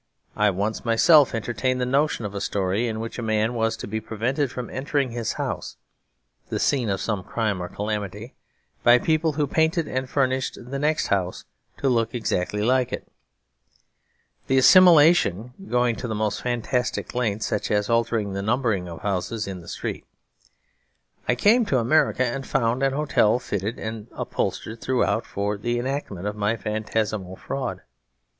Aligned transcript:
I 0.35 0.49
once 0.49 0.83
myself 0.83 1.35
entertained 1.35 1.79
the 1.79 1.85
notion 1.85 2.25
of 2.25 2.33
a 2.33 2.41
story, 2.41 2.87
in 2.87 2.99
which 2.99 3.19
a 3.19 3.21
man 3.21 3.53
was 3.53 3.77
to 3.77 3.85
be 3.87 4.01
prevented 4.01 4.49
from 4.51 4.67
entering 4.71 5.11
his 5.11 5.33
house 5.33 5.77
(the 6.49 6.57
scene 6.57 6.89
of 6.89 6.99
some 6.99 7.23
crime 7.23 7.61
or 7.61 7.69
calamity) 7.69 8.33
by 8.81 8.97
people 8.97 9.33
who 9.33 9.45
painted 9.45 9.87
and 9.87 10.09
furnished 10.09 10.57
the 10.59 10.79
next 10.79 11.09
house 11.09 11.45
to 11.77 11.87
look 11.87 12.15
exactly 12.15 12.63
like 12.63 12.91
it; 12.91 13.07
the 14.47 14.57
assimilation 14.57 15.53
going 15.69 15.95
to 15.97 16.07
the 16.07 16.15
most 16.15 16.41
fantastic 16.41 17.13
lengths, 17.13 17.45
such 17.45 17.69
as 17.69 17.87
altering 17.87 18.33
the 18.33 18.41
numbering 18.41 18.89
of 18.89 19.01
houses 19.03 19.45
in 19.47 19.61
the 19.61 19.67
street. 19.67 20.07
I 21.27 21.35
came 21.35 21.63
to 21.67 21.77
America 21.77 22.25
and 22.25 22.43
found 22.43 22.81
an 22.81 22.93
hotel 22.93 23.37
fitted 23.37 23.77
and 23.77 24.07
upholstered 24.13 24.81
throughout 24.81 25.27
for 25.27 25.57
the 25.59 25.77
enactment 25.77 26.25
of 26.25 26.35
my 26.35 26.55
phantasmal 26.57 27.35
fraud. 27.35 27.81